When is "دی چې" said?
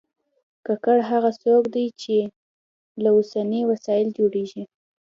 1.75-2.17